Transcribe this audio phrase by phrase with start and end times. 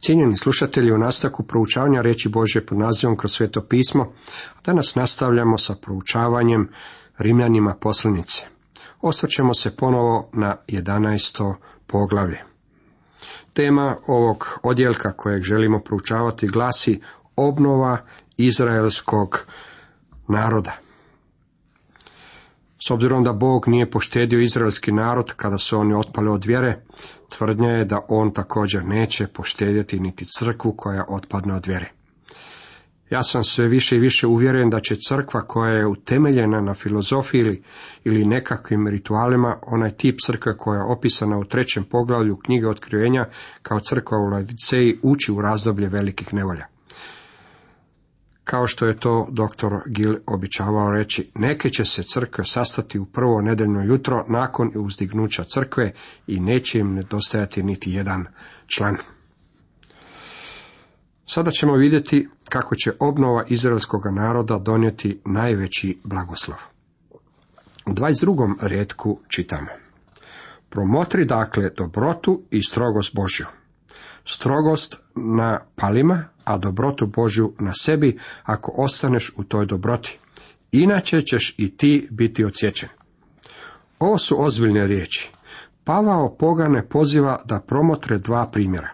[0.00, 4.12] Cijenjeni slušatelji, u nastavku proučavanja reći Bože pod nazivom kroz sveto pismo,
[4.64, 6.68] danas nastavljamo sa proučavanjem
[7.18, 8.42] Rimljanima poslanice.
[9.00, 11.54] Osvrćemo se ponovo na 11.
[11.86, 12.42] poglavlje.
[13.52, 17.00] Tema ovog odjeljka kojeg želimo proučavati glasi
[17.36, 17.98] obnova
[18.36, 19.46] izraelskog
[20.28, 20.72] naroda.
[22.86, 26.82] S obzirom da Bog nije poštedio izraelski narod kada su oni otpali od vjere,
[27.28, 31.92] tvrdnja je da on također neće poštedjeti niti crkvu koja otpadne od vjere.
[33.10, 37.40] Ja sam sve više i više uvjeren da će crkva koja je utemeljena na filozofiji
[37.40, 37.62] ili,
[38.04, 43.28] ili nekakvim ritualima, onaj tip crkve koja je opisana u trećem poglavlju knjige otkrivenja
[43.62, 46.75] kao crkva u Ladiceji, ući u razdoblje velikih nevolja
[48.46, 49.74] kao što je to dr.
[49.86, 55.92] Gil običavao reći, neke će se crkve sastati u prvo nedeljno jutro nakon uzdignuća crkve
[56.26, 58.26] i neće im nedostajati niti jedan
[58.66, 58.96] član.
[61.26, 66.58] Sada ćemo vidjeti kako će obnova izraelskog naroda donijeti najveći blagoslov.
[67.86, 68.54] U 22.
[68.60, 69.68] redku čitamo.
[70.68, 73.46] Promotri dakle dobrotu i strogost Božju.
[74.28, 80.18] Strogost na palima, a dobrotu Božju na sebi ako ostaneš u toj dobroti.
[80.72, 82.88] Inače ćeš i ti biti odsječen.
[83.98, 85.30] Ovo su ozbiljne riječi.
[85.84, 88.88] Pavao pogane poziva da promotre dva primjera.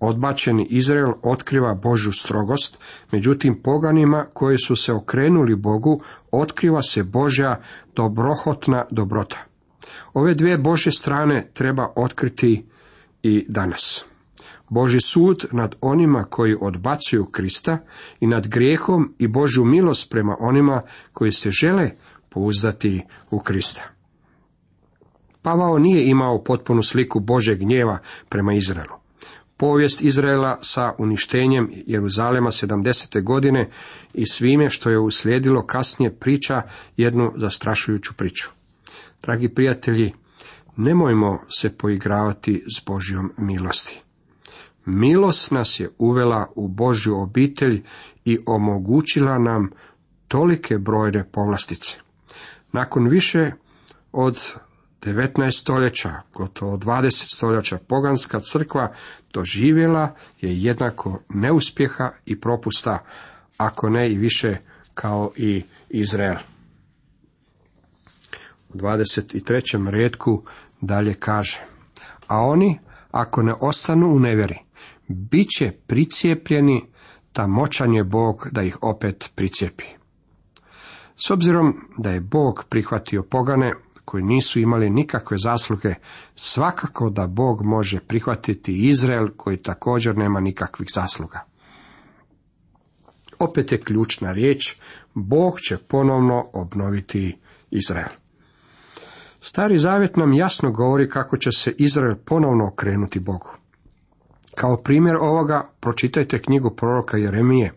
[0.00, 2.80] Odbačeni Izrael otkriva Božju strogost,
[3.12, 6.00] međutim poganima koji su se okrenuli Bogu
[6.30, 7.60] otkriva se Božja
[7.94, 9.44] dobrohotna dobrota.
[10.14, 12.66] Ove dvije Božje strane treba otkriti
[13.22, 14.04] i danas.
[14.68, 17.78] Boži sud nad onima koji odbacuju Krista
[18.20, 21.90] i nad grijehom i Božju milost prema onima koji se žele
[22.28, 23.82] pouzdati u Krista.
[25.42, 28.94] Pavao nije imao potpunu sliku Božeg gnjeva prema Izraelu.
[29.56, 33.22] Povijest Izraela sa uništenjem Jeruzalema 70.
[33.22, 33.70] godine
[34.14, 36.62] i svime što je uslijedilo kasnije priča
[36.96, 38.48] jednu zastrašujuću priču.
[39.22, 40.12] Dragi prijatelji,
[40.76, 44.05] nemojmo se poigravati s Božjom milosti.
[44.86, 47.82] Milost nas je uvela u Božju obitelj
[48.24, 49.70] i omogućila nam
[50.28, 51.96] tolike brojne povlastice.
[52.72, 53.52] Nakon više
[54.12, 54.40] od
[55.02, 58.92] 19 stoljeća, gotovo 20 stoljeća poganska crkva
[59.32, 63.04] doživjela je jednako neuspjeha i propusta,
[63.56, 64.56] ako ne i više
[64.94, 66.36] kao i Izrael.
[68.68, 69.90] U 23.
[69.90, 70.42] redku
[70.80, 71.60] dalje kaže,
[72.26, 72.78] a oni
[73.10, 74.65] ako ne ostanu u nevjeri,
[75.08, 76.84] bit će pricijepljeni,
[77.32, 79.84] ta moćan je Bog da ih opet pricijepi.
[81.16, 83.72] S obzirom da je Bog prihvatio pogane
[84.04, 85.94] koji nisu imali nikakve zasluge,
[86.36, 91.44] svakako da Bog može prihvatiti Izrael koji također nema nikakvih zasluga.
[93.38, 94.76] Opet je ključna riječ,
[95.14, 97.38] Bog će ponovno obnoviti
[97.70, 98.08] Izrael.
[99.40, 103.50] Stari zavjet nam jasno govori kako će se Izrael ponovno okrenuti Bogu.
[104.56, 107.72] Kao primjer ovoga pročitajte knjigu proroka Jeremije,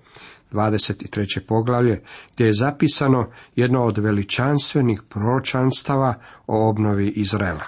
[0.52, 1.40] 23.
[1.48, 2.04] poglavlje,
[2.34, 6.14] gdje je zapisano jedno od veličanstvenih proročanstava
[6.48, 7.64] o obnovi Izraela.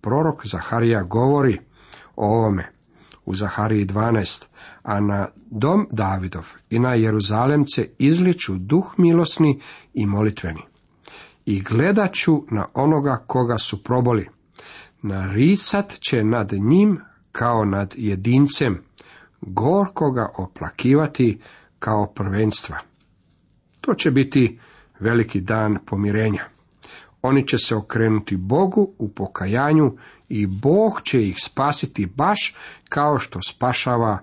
[0.00, 1.58] Prorok Zaharija govori
[2.16, 2.72] o ovome
[3.24, 4.46] u Zahariji 12,
[4.82, 9.60] a na dom Davidov i na Jeruzalemce izliču duh milosni
[9.94, 10.62] i molitveni.
[11.44, 14.28] I gledat ću na onoga koga su proboli.
[15.02, 18.82] Naricat će nad njim kao nad jedincem,
[19.40, 21.40] gorko ga oplakivati
[21.78, 22.78] kao prvenstva.
[23.80, 24.58] To će biti
[25.00, 26.44] veliki dan pomirenja.
[27.22, 29.96] Oni će se okrenuti Bogu u pokajanju
[30.28, 32.56] i Bog će ih spasiti baš
[32.88, 34.18] kao što spašava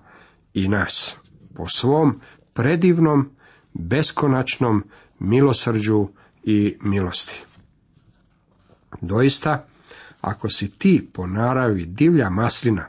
[0.53, 1.17] i nas.
[1.55, 2.19] Po svom
[2.53, 3.29] predivnom,
[3.73, 4.83] beskonačnom
[5.19, 6.07] milosrđu
[6.43, 7.43] i milosti.
[9.01, 9.65] Doista,
[10.21, 12.87] ako si ti po naravi divlja maslina,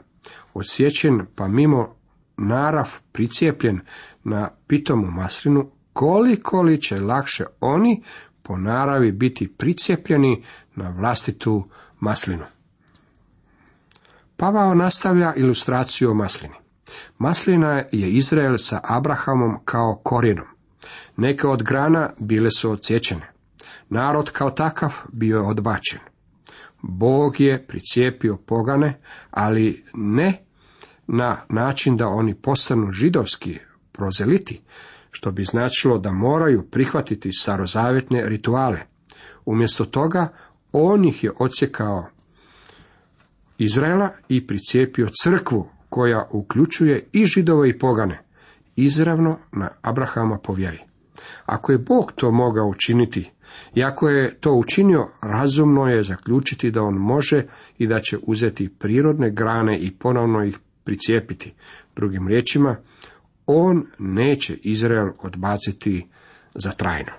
[0.57, 1.95] odsječen pa mimo
[2.37, 3.79] narav pricijepljen
[4.23, 8.03] na pitomu maslinu, koliko li će lakše oni
[8.43, 10.43] po naravi biti pricijepljeni
[10.75, 11.65] na vlastitu
[11.99, 12.43] maslinu.
[14.37, 16.55] Pavao nastavlja ilustraciju o maslini.
[17.17, 20.45] Maslina je Izrael sa Abrahamom kao korijenom.
[21.17, 23.31] Neke od grana bile su odsječene.
[23.89, 25.99] Narod kao takav bio je odbačen.
[26.81, 28.99] Bog je pricijepio pogane,
[29.31, 30.46] ali ne
[31.07, 33.59] na način da oni postanu židovski
[33.91, 34.61] prozeliti,
[35.11, 38.79] što bi značilo da moraju prihvatiti starozavjetne rituale.
[39.45, 40.33] Umjesto toga,
[40.71, 42.05] on ih je odsjekao
[43.57, 48.23] Izraela i pricijepio crkvu koja uključuje i židove i pogane,
[48.75, 50.79] izravno na Abrahama povjeri.
[51.45, 53.31] Ako je Bog to mogao učiniti,
[53.75, 57.45] i ako je to učinio, razumno je zaključiti da on može
[57.77, 61.53] i da će uzeti prirodne grane i ponovno ih pricijepiti.
[61.95, 62.75] Drugim riječima,
[63.45, 66.07] on neće Izrael odbaciti
[66.55, 67.11] za trajno.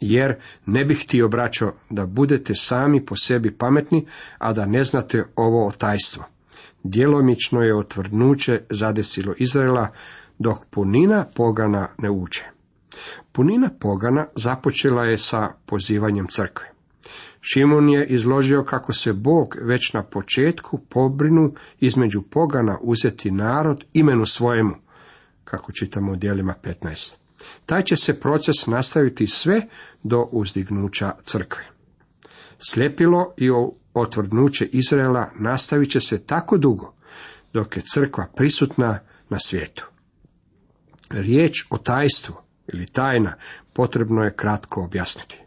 [0.00, 0.34] Jer
[0.66, 4.06] ne bih htio, braćo, da budete sami po sebi pametni,
[4.38, 6.24] a da ne znate ovo tajstvo.
[6.82, 9.88] Djelomično je otvrdnuće zadesilo Izraela,
[10.38, 12.44] dok punina pogana ne uče.
[13.32, 16.75] Punina pogana započela je sa pozivanjem crkve.
[17.52, 24.26] Šimon je izložio kako se Bog već na početku pobrinu između pogana uzeti narod imenu
[24.26, 24.74] svojemu,
[25.44, 27.16] kako čitamo u dijelima 15.
[27.66, 29.66] Taj će se proces nastaviti sve
[30.02, 31.64] do uzdignuća crkve.
[32.58, 33.50] Sljepilo i
[33.94, 36.94] otvrdnuće Izraela nastavit će se tako dugo,
[37.52, 38.98] dok je crkva prisutna
[39.28, 39.86] na svijetu.
[41.10, 42.34] Riječ o tajstvu
[42.72, 43.36] ili tajna
[43.72, 45.45] potrebno je kratko objasniti.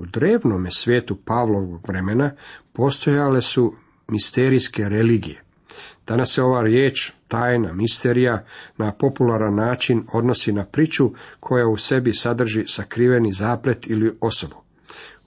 [0.00, 2.30] U drevnome svijetu Pavlovog vremena
[2.72, 3.74] postojale su
[4.08, 5.42] misterijske religije.
[6.06, 8.44] Danas se ova riječ, tajna, misterija,
[8.76, 11.10] na popularan način odnosi na priču
[11.40, 14.56] koja u sebi sadrži sakriveni zaplet ili osobu.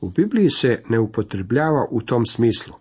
[0.02, 2.74] U Bibliji se ne upotrebljava u tom smislu.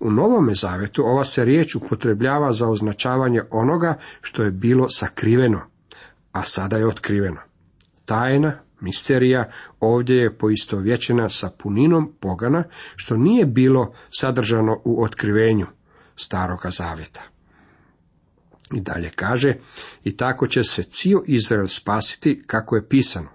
[0.00, 5.60] U Novome Zavetu ova se riječ upotrebljava za označavanje onoga što je bilo sakriveno,
[6.32, 7.40] a sada je otkriveno.
[8.04, 9.50] Tajna, misterija
[9.80, 12.64] ovdje je poistovjećena sa puninom pogana,
[12.96, 15.66] što nije bilo sadržano u otkrivenju
[16.16, 17.22] staroga zavjeta.
[18.72, 19.56] I dalje kaže,
[20.04, 23.28] i tako će se cijel Izrael spasiti, kako je pisano.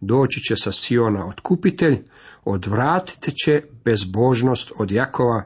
[0.00, 2.02] Doći će sa Siona otkupitelj,
[2.44, 5.44] odvratite će bezbožnost od Jakova,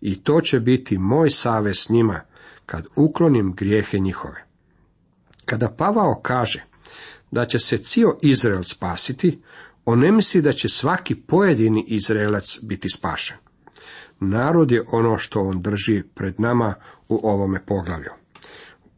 [0.00, 2.20] i to će biti moj savez s njima,
[2.66, 4.44] kad uklonim grijehe njihove.
[5.44, 6.64] Kada Pavao kaže
[7.30, 9.42] da će se cijel Izrael spasiti,
[9.84, 13.36] on ne misli da će svaki pojedini Izraelac biti spašen.
[14.20, 16.74] Narod je ono što on drži pred nama
[17.08, 18.10] u ovome poglavlju.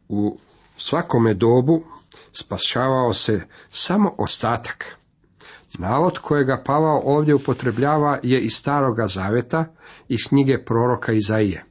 [0.09, 0.39] U
[0.77, 1.83] svakome dobu
[2.31, 4.95] spašavao se samo ostatak.
[5.77, 9.65] Navod kojega Pavao ovdje upotrebljava je iz staroga zaveta
[10.07, 11.65] iz knjige proroka Izaije,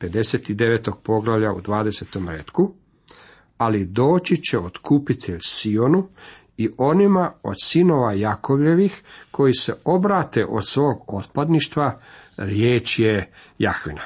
[0.00, 0.92] 59.
[1.02, 2.28] poglavlja u 20.
[2.28, 2.74] redku,
[3.62, 6.08] ali doći će otkupitelj Sionu
[6.56, 11.98] i onima od sinova Jakovljevih koji se obrate od svog otpadništva,
[12.36, 14.02] riječ je Jahvina.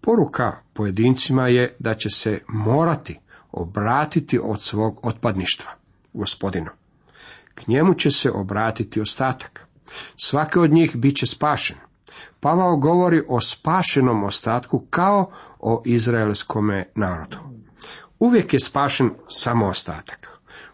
[0.00, 3.18] Poruka pojedincima je da će se morati
[3.52, 5.72] obratiti od svog otpadništva,
[6.12, 6.70] gospodinu.
[7.54, 9.66] K njemu će se obratiti ostatak.
[10.16, 11.76] Svaki od njih bit će spašen.
[12.40, 15.30] Pavao govori o spašenom ostatku kao
[15.60, 17.55] o izraelskome narodu.
[18.18, 20.28] Uvijek je spašen samo ostatak.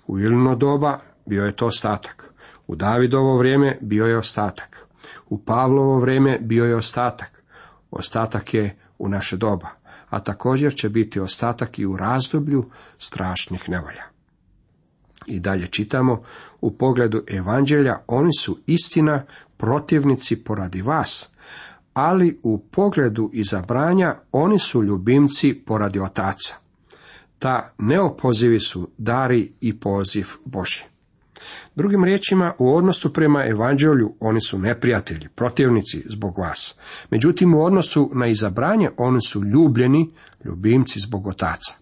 [0.06, 2.34] U Ilino doba bio je to ostatak.
[2.66, 4.86] U Davidovo vrijeme bio je ostatak.
[5.28, 7.42] U Pavlovo vrijeme bio je ostatak.
[7.90, 9.68] Ostatak je u naše doba,
[10.10, 14.02] a također će biti ostatak i u razdoblju strašnih nevolja.
[15.26, 16.22] I dalje čitamo,
[16.60, 19.24] u pogledu evanđelja oni su istina
[19.56, 21.28] protivnici poradi vas,
[21.94, 26.61] ali u pogledu izabranja oni su ljubimci poradi otaca.
[27.42, 30.82] Ta neopozivi su dari i poziv Boži.
[31.74, 36.78] Drugim riječima, u odnosu prema evanđelju oni su neprijatelji, protivnici zbog vas.
[37.10, 40.10] Međutim, u odnosu na izabranje oni su ljubljeni,
[40.44, 41.74] ljubimci zbog otaca.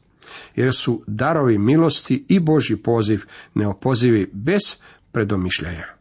[0.56, 3.24] Jer su darovi milosti i Boži poziv
[3.54, 4.76] neopozivi bez
[5.12, 5.94] predomišljaja.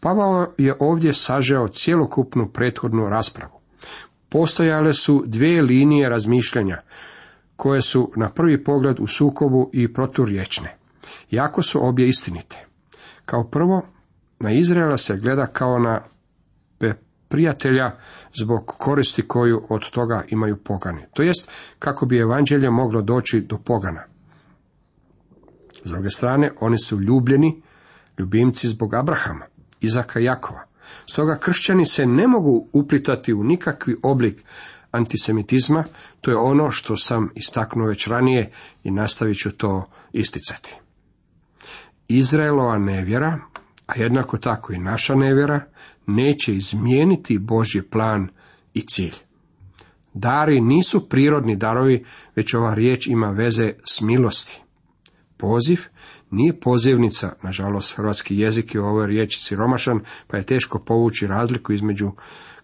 [0.00, 3.60] Pavao je ovdje sažeo cjelokupnu prethodnu raspravu.
[4.28, 6.82] Postojale su dvije linije razmišljanja,
[7.56, 10.76] koje su na prvi pogled u sukobu i proturječne.
[11.30, 12.66] Jako su obje istinite.
[13.24, 13.82] Kao prvo,
[14.40, 16.02] na Izraela se gleda kao na
[17.34, 17.90] prijatelja
[18.40, 21.02] zbog koristi koju od toga imaju pogani.
[21.14, 24.02] To jest, kako bi evanđelje moglo doći do pogana.
[25.84, 27.62] S druge strane, oni su ljubljeni,
[28.18, 29.46] ljubimci zbog Abrahama,
[29.80, 30.64] Izaka i Jakova.
[31.06, 34.44] Stoga kršćani se ne mogu uplitati u nikakvi oblik
[34.94, 35.84] antisemitizma,
[36.20, 38.52] to je ono što sam istaknuo već ranije
[38.84, 40.76] i nastavit ću to isticati.
[42.08, 43.38] Izraelova nevjera,
[43.86, 45.60] a jednako tako i naša nevjera,
[46.06, 48.28] neće izmijeniti Božji plan
[48.74, 49.14] i cilj.
[50.14, 52.04] Dari nisu prirodni darovi,
[52.36, 54.60] već ova riječ ima veze s milosti.
[55.36, 55.80] Poziv
[56.30, 61.72] nije pozivnica, nažalost hrvatski jezik je u ovoj riječi siromašan, pa je teško povući razliku
[61.72, 62.12] između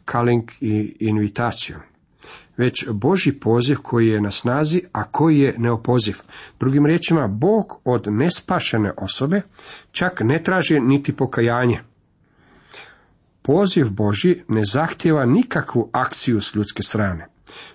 [0.04, 1.80] kaling i invitacijom.
[2.60, 6.16] Već Boži poziv koji je na snazi, a koji je neopoziv.
[6.60, 9.42] Drugim riječima, Bog od nespašene osobe
[9.90, 11.80] čak ne traži niti pokajanje.
[13.42, 17.26] Poziv Boži ne zahtjeva nikakvu akciju s ljudske strane.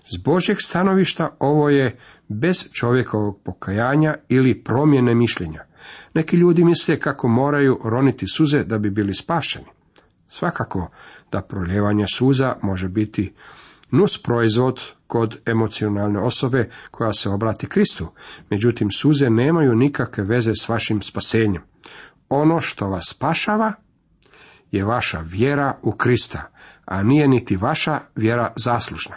[0.03, 5.65] S Božjeg stanovišta ovo je bez čovjekovog pokajanja ili promjene mišljenja.
[6.13, 9.65] Neki ljudi misle kako moraju roniti suze da bi bili spašeni.
[10.29, 10.89] Svakako
[11.31, 13.33] da proljevanje suza može biti
[13.95, 18.07] nus proizvod kod emocionalne osobe koja se obrati Kristu,
[18.49, 21.61] međutim suze nemaju nikakve veze s vašim spasenjem.
[22.29, 23.73] Ono što vas spašava
[24.71, 26.51] je vaša vjera u Krista,
[26.85, 29.15] a nije niti vaša vjera zaslužna.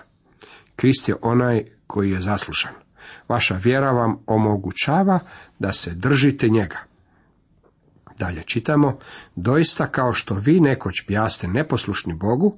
[0.77, 2.73] Krist je onaj koji je zaslužan.
[3.29, 5.21] Vaša vjera vam omogućava
[5.59, 6.88] da se držite njega.
[8.19, 8.99] Dalje čitamo,
[9.37, 12.57] doista kao što vi nekoć bijaste neposlušni Bogu,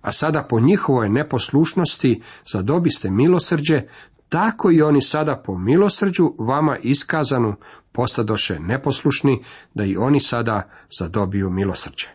[0.00, 3.82] a sada po njihovoj neposlušnosti zadobiste milosrđe,
[4.28, 7.54] tako i oni sada po milosrđu vama iskazanu
[7.92, 9.42] postadoše neposlušni,
[9.74, 12.08] da i oni sada zadobiju milosrđe.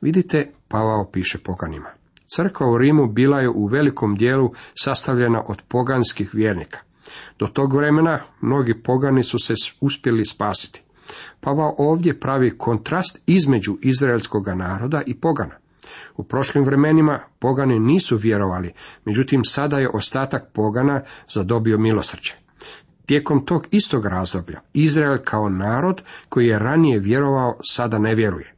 [0.00, 1.90] Vidite, Pavao piše poganima.
[2.26, 6.78] Crkva u Rimu bila je u velikom dijelu sastavljena od poganskih vjernika.
[7.38, 10.85] Do tog vremena mnogi pogani su se uspjeli spasiti.
[11.40, 15.54] Pavao ovdje pravi kontrast između izraelskog naroda i pogana.
[16.16, 18.72] U prošlim vremenima pogani nisu vjerovali,
[19.04, 22.34] međutim sada je ostatak pogana zadobio milosrđe.
[23.06, 28.54] Tijekom tog istog razdoblja Izrael kao narod koji je ranije vjerovao sada ne vjeruje.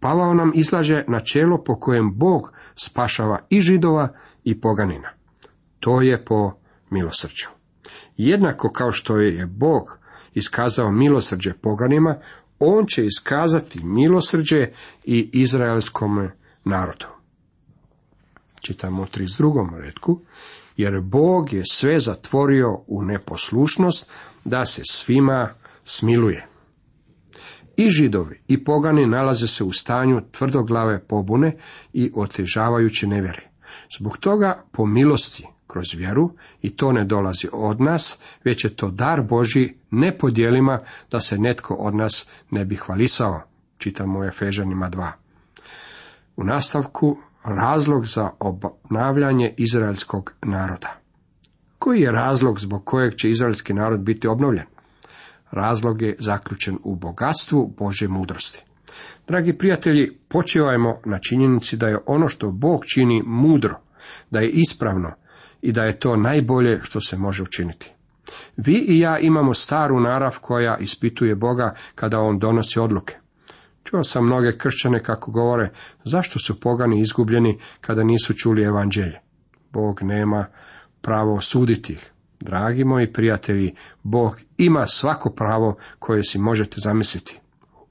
[0.00, 4.08] Pavao nam izlaže načelo po kojem Bog spašava i židova
[4.44, 5.08] i poganina.
[5.80, 6.52] To je po
[6.90, 7.48] milosrđu.
[8.16, 9.99] Jednako kao što je Bog
[10.34, 12.16] iskazao milosrđe poganima,
[12.58, 14.72] on će iskazati milosrđe
[15.04, 16.28] i izraelskom
[16.64, 17.06] narodu.
[18.60, 19.80] Čitamo u 32.
[19.80, 20.20] redku,
[20.76, 24.10] jer Bog je sve zatvorio u neposlušnost
[24.44, 25.48] da se svima
[25.84, 26.46] smiluje.
[27.76, 31.56] I židovi i pogani nalaze se u stanju tvrdoglave pobune
[31.92, 33.50] i otežavajuće nevjere.
[33.98, 36.30] Zbog toga, po milosti, kroz vjeru,
[36.62, 41.38] i to ne dolazi od nas, već je to dar Boži ne podjelima da se
[41.38, 43.42] netko od nas ne bi hvalisao.
[43.78, 45.10] Čitamo u Efežanima 2.
[46.36, 50.96] U nastavku razlog za obnavljanje izraelskog naroda.
[51.78, 54.66] Koji je razlog zbog kojeg će izraelski narod biti obnovljen?
[55.50, 58.64] Razlog je zaključen u bogatstvu Bože mudrosti.
[59.28, 63.80] Dragi prijatelji, počivajmo na činjenici da je ono što Bog čini mudro,
[64.30, 65.12] da je ispravno
[65.62, 67.92] i da je to najbolje što se može učiniti.
[68.56, 73.16] Vi i ja imamo staru narav koja ispituje Boga kada on donosi odluke.
[73.84, 75.70] Čuo sam mnoge kršćane kako govore,
[76.04, 79.20] zašto su pogani izgubljeni kada nisu čuli evanđelje.
[79.72, 80.46] Bog nema
[81.00, 82.12] pravo osuditi ih.
[82.40, 87.40] Dragi moji prijatelji, Bog ima svako pravo koje si možete zamisliti.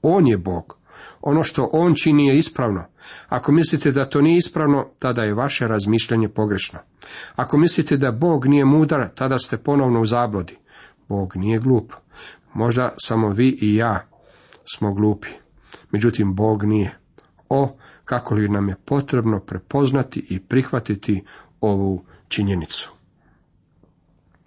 [0.02, 0.78] On je Bog.
[1.20, 2.84] Ono što On čini je ispravno.
[3.28, 6.78] Ako mislite da to nije ispravno, tada je vaše razmišljanje pogrešno.
[7.36, 10.58] Ako mislite da Bog nije mudar, tada ste ponovno u zablodi.
[11.08, 11.92] Bog nije glup.
[12.54, 14.06] Možda samo vi i ja
[14.74, 15.28] smo glupi.
[15.90, 16.98] Međutim, Bog nije.
[17.48, 21.24] O, kako li nam je potrebno prepoznati i prihvatiti
[21.60, 22.92] ovu činjenicu.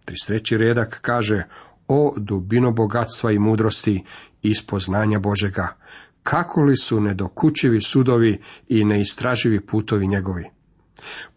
[0.06, 0.58] 33.
[0.58, 1.44] redak kaže,
[1.88, 4.04] o dubino bogatstva i mudrosti
[4.42, 5.76] i spoznanja Božega,
[6.24, 10.50] kako li su nedokučivi sudovi i neistraživi putovi njegovi.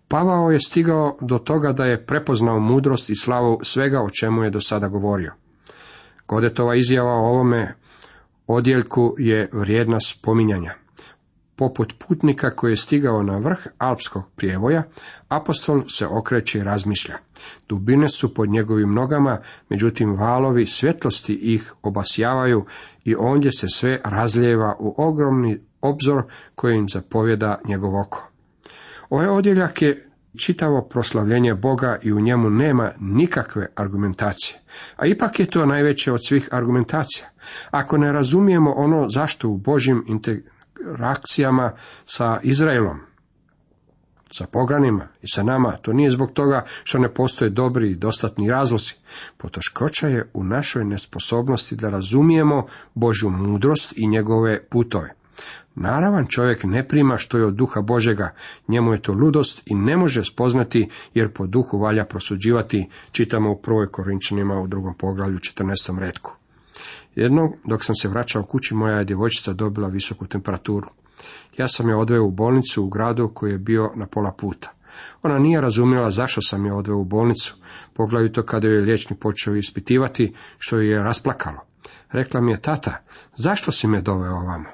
[0.09, 4.51] Pavao je stigao do toga da je prepoznao mudrost i slavu svega o čemu je
[4.51, 5.33] do sada govorio.
[6.29, 7.75] Godetova izjava o ovome
[8.47, 10.86] odjeljku je vrijedna spominjanja.
[11.57, 14.83] Poput putnika koji je stigao na vrh alpskog prijevoja,
[15.29, 17.15] apostol se okreće i razmišlja.
[17.69, 22.65] Dubine su pod njegovim nogama, međutim valovi svjetlosti ih obasjavaju
[23.05, 26.23] i ondje se sve razlijeva u ogromni obzor
[26.55, 28.29] koji im zapovjeda njegov oko.
[29.11, 34.61] Ovaj odjeljak je čitavo proslavljenje Boga i u njemu nema nikakve argumentacije.
[34.97, 37.29] A ipak je to najveće od svih argumentacija.
[37.71, 40.05] Ako ne razumijemo ono zašto u Božjim
[40.81, 41.73] interakcijama
[42.07, 43.01] sa Izraelom,
[44.29, 48.51] sa poganima i sa nama, to nije zbog toga što ne postoje dobri i dostatni
[48.51, 48.95] razlozi.
[49.37, 55.15] Poteškoća je u našoj nesposobnosti da razumijemo Božju mudrost i njegove putove.
[55.75, 58.35] Naravan čovjek ne prima što je od duha Božega,
[58.69, 63.61] njemu je to ludost i ne može spoznati jer po duhu valja prosuđivati, čitamo u
[63.63, 65.99] prvoj Korinčanima u drugom poglavlju 14.
[65.99, 66.36] redku.
[67.17, 70.89] Jednom, dok sam se vraćao kući, moja je djevojčica dobila visoku temperaturu.
[71.59, 74.73] Ja sam je odveo u bolnicu u gradu koji je bio na pola puta.
[75.23, 77.57] Ona nije razumjela zašto sam je odveo u bolnicu,
[77.95, 81.59] poglavito kada je liječnik počeo ispitivati, što je rasplakalo.
[82.11, 83.03] Rekla mi je, tata,
[83.37, 84.69] zašto si me doveo ovamo?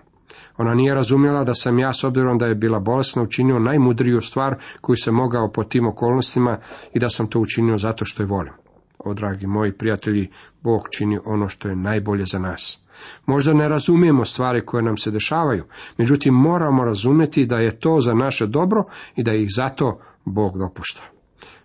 [0.57, 4.57] Ona nije razumjela da sam ja, s obzirom da je bila bolesna, učinio najmudriju stvar
[4.81, 6.59] koju se mogao po tim okolnostima
[6.95, 8.62] i da sam to učinio zato što je volim.
[9.05, 10.31] O, dragi moji prijatelji,
[10.63, 12.87] Bog čini ono što je najbolje za nas.
[13.27, 15.65] Možda ne razumijemo stvari koje nam se dešavaju,
[15.99, 18.85] međutim moramo razumjeti da je to za naše dobro
[19.17, 21.03] i da ih zato Bog dopušta.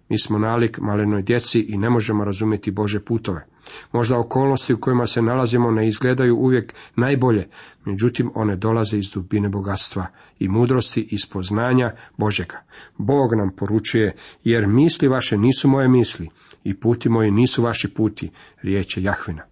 [0.09, 3.45] Mi smo nalik malenoj djeci i ne možemo razumjeti Bože putove.
[3.91, 7.47] Možda okolnosti u kojima se nalazimo ne izgledaju uvijek najbolje,
[7.85, 10.07] međutim one dolaze iz dubine bogatstva
[10.39, 12.63] i mudrosti i spoznanja Božega.
[12.97, 16.29] Bog nam poručuje, jer misli vaše nisu moje misli
[16.63, 18.31] i puti moji nisu vaši puti,
[18.61, 19.43] riječ je Jahvina.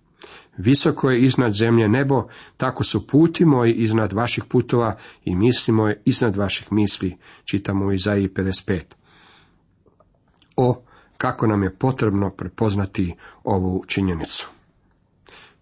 [0.57, 6.01] Visoko je iznad zemlje nebo, tako su puti moji iznad vaših putova i misli moje
[6.05, 8.81] iznad vaših misli, čitamo u Izaiji 55.
[10.55, 10.83] O,
[11.17, 14.49] kako nam je potrebno prepoznati ovu činjenicu.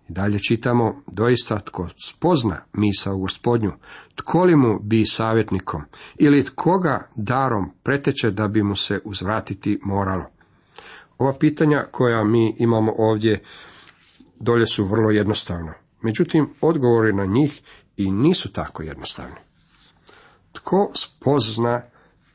[0.10, 3.72] I dalje čitamo, doista tko spozna misa u gospodnju,
[4.16, 5.82] tko li mu bi savjetnikom,
[6.16, 10.26] ili tkoga darom preteče da bi mu se uzvratiti moralo.
[11.18, 13.44] Ova pitanja koja mi imamo ovdje
[14.40, 15.74] dolje su vrlo jednostavna.
[16.02, 17.62] Međutim, odgovori na njih
[17.98, 19.36] i nisu tako jednostavni.
[20.52, 21.82] Tko spozna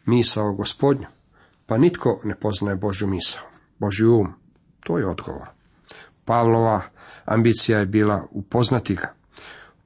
[0.07, 1.07] misao gospodnju?
[1.69, 3.43] Pa nitko ne poznaje Božju misao,
[3.79, 4.33] Božji um.
[4.81, 5.49] To je odgovor.
[6.25, 6.83] Pavlova
[7.25, 9.13] ambicija je bila upoznati ga.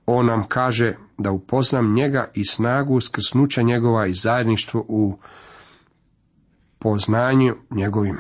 [0.07, 5.19] On nam kaže da upoznam njega i snagu skrsnuća njegova i zajedništvo u
[6.79, 8.19] poznanju njegovim.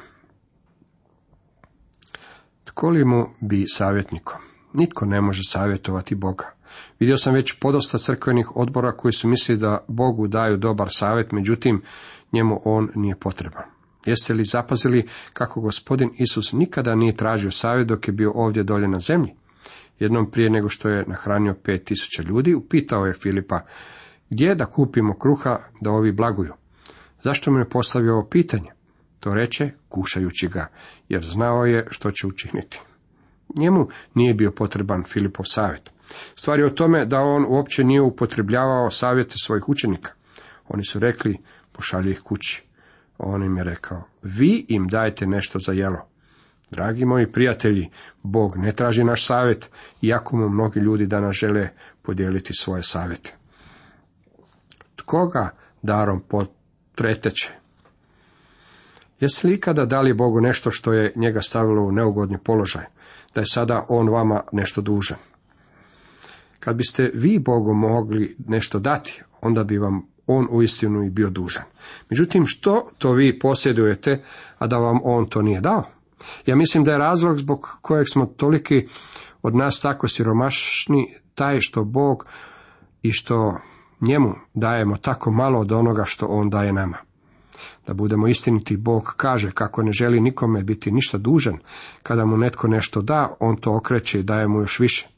[2.64, 4.40] Tko li mu bi savjetnikom?
[4.72, 6.52] Nitko ne može savjetovati Boga.
[7.00, 11.82] Vidio sam već podosta crkvenih odbora koji su mislili da Bogu daju dobar savjet, međutim
[12.32, 13.64] njemu on nije potreban.
[14.06, 18.88] Jeste li zapazili kako gospodin Isus nikada nije tražio savjet dok je bio ovdje dolje
[18.88, 19.34] na zemlji?
[19.98, 23.60] Jednom prije nego što je nahranio pet tisuća ljudi, upitao je Filipa,
[24.30, 26.52] gdje da kupimo kruha da ovi blaguju?
[27.22, 28.70] Zašto mu je postavio ovo pitanje?
[29.20, 30.66] To reče, kušajući ga,
[31.08, 32.80] jer znao je što će učiniti.
[33.56, 35.92] Njemu nije bio potreban Filipov savjet.
[36.34, 40.12] Stvar je o tome da on uopće nije upotrebljavao savjete svojih učenika.
[40.68, 41.38] Oni su rekli,
[41.72, 42.64] pošalji ih kući.
[43.18, 46.08] On im je rekao, vi im dajte nešto za jelo.
[46.70, 47.90] Dragi moji prijatelji,
[48.22, 49.70] Bog ne traži naš savjet,
[50.02, 51.68] iako mu mnogi ljudi danas žele
[52.02, 53.36] podijeliti svoje savjete.
[54.96, 55.50] Tko ga
[55.82, 57.50] darom potreteće?
[59.20, 62.84] Jeste li ikada dali Bogu nešto što je njega stavilo u neugodni položaj,
[63.34, 65.18] da je sada on vama nešto dužan?
[66.60, 71.64] Kad biste vi Bogu mogli nešto dati, onda bi vam on uistinu i bio dužan.
[72.10, 74.24] Međutim, što to vi posjedujete,
[74.58, 75.84] a da vam on to nije dao?
[76.46, 78.88] Ja mislim da je razlog zbog kojeg smo toliki
[79.42, 82.26] od nas tako siromašni taj što Bog
[83.02, 83.58] i što
[84.00, 86.96] njemu dajemo tako malo od onoga što on daje nama.
[87.86, 91.58] Da budemo istiniti, Bog kaže kako ne želi nikome biti ništa dužan.
[92.02, 95.08] Kada mu netko nešto da, on to okreće i daje mu još više.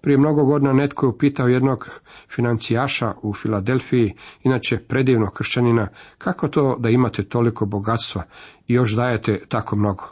[0.00, 2.00] Prije mnogo godina netko je upitao jednog
[2.34, 8.22] financijaša u Filadelfiji, inače predivnog kršćanina, kako to da imate toliko bogatstva
[8.66, 10.04] i još dajete tako mnogo?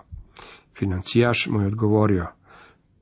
[0.78, 2.26] Financijaš mu je odgovorio,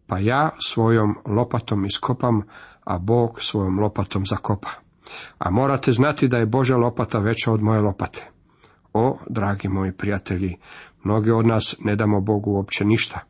[0.07, 2.43] pa ja svojom lopatom iskopam,
[2.85, 4.71] a Bog svojom lopatom zakopa.
[5.39, 8.31] A morate znati da je Božja lopata veća od moje lopate.
[8.93, 10.57] O, dragi moji prijatelji,
[11.05, 13.21] mnogi od nas ne damo Bogu uopće ništa,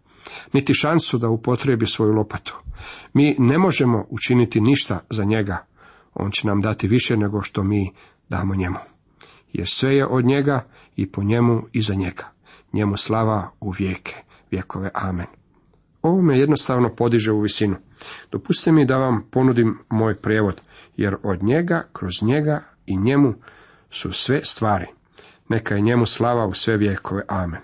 [0.53, 2.57] niti šansu da upotrebi svoju lopatu.
[3.13, 5.67] Mi ne možemo učiniti ništa za njega,
[6.15, 7.93] on će nam dati više nego što mi
[8.29, 8.79] damo njemu.
[9.53, 10.67] Jer sve je od njega
[10.97, 12.25] i po njemu i za njega.
[12.73, 14.17] Njemu slava u vijeke,
[14.51, 14.91] vjekove.
[14.95, 15.27] Amen.
[16.03, 17.77] Ovo me jednostavno podiže u visinu.
[18.33, 20.61] Dopustite mi da vam ponudim moj prijevod,
[20.97, 23.35] jer od njega, kroz njega i njemu
[23.91, 24.87] su sve stvari.
[25.49, 27.23] Neka je njemu slava u sve vijekove.
[27.29, 27.61] Amen.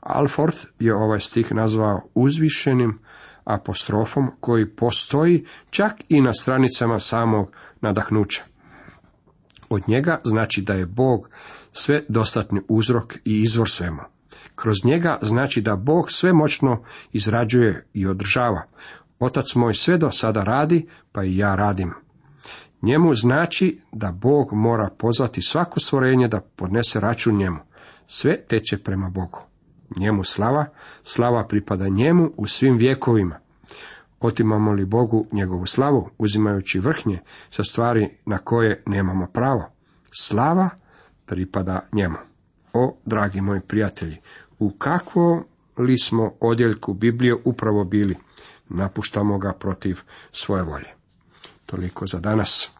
[0.00, 2.98] Alford je ovaj stih nazvao uzvišenim
[3.44, 8.42] apostrofom koji postoji čak i na stranicama samog nadahnuća.
[9.68, 11.30] Od njega znači da je Bog
[11.72, 14.02] sve dostatni uzrok i izvor svemu.
[14.54, 16.82] Kroz njega znači da Bog sve moćno
[17.12, 18.62] izrađuje i održava.
[19.18, 21.92] Otac moj sve do sada radi, pa i ja radim.
[22.82, 27.58] Njemu znači da Bog mora pozvati svako stvorenje da podnese račun njemu.
[28.06, 29.45] Sve teče prema Bogu.
[29.98, 30.66] Njemu slava,
[31.04, 33.38] slava pripada njemu u svim vjekovima.
[34.20, 37.20] Otimamo li Bogu njegovu slavu, uzimajući vrhnje
[37.50, 39.70] sa stvari na koje nemamo pravo?
[40.12, 40.70] Slava
[41.26, 42.16] pripada njemu.
[42.72, 44.16] O, dragi moji prijatelji,
[44.58, 45.44] u kakvom
[45.76, 48.16] li smo odjeljku Biblije upravo bili?
[48.68, 50.00] Napuštamo ga protiv
[50.32, 50.88] svoje volje.
[51.66, 52.75] Toliko za danas.